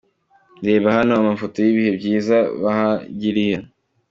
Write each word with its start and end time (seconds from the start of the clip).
Reba 0.67 0.87
hano 0.97 1.11
amafoto 1.21 1.55
y’ibihe 1.61 1.91
byiza 1.99 2.37
bahagiriye. 2.61 3.57